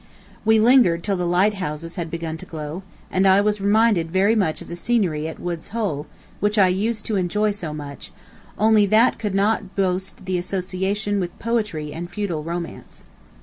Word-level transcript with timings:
We 0.43 0.59
lingered 0.59 1.03
till 1.03 1.15
the 1.15 1.27
lighthouses 1.27 1.93
had 1.93 2.09
begun 2.09 2.35
to 2.37 2.45
glow, 2.47 2.81
and 3.11 3.27
I 3.27 3.39
was 3.39 3.61
reminded 3.61 4.09
very 4.09 4.33
much 4.33 4.59
of 4.59 4.67
the 4.67 4.75
scenery 4.75 5.27
at 5.27 5.39
Wood's 5.39 5.67
Hole, 5.67 6.07
which 6.39 6.57
I 6.57 6.69
used 6.69 7.05
to 7.05 7.17
enjoy 7.17 7.51
so 7.51 7.71
much, 7.71 8.11
only 8.57 8.87
that 8.87 9.19
could 9.19 9.35
not 9.35 9.75
boast 9.75 10.25
the 10.25 10.39
association 10.39 11.19
with 11.19 11.37
poetry 11.37 11.93
and 11.93 12.09
feudal 12.09 12.41
romance. 12.41 13.03